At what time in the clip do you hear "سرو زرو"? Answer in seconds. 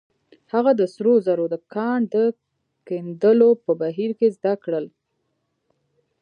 0.93-1.45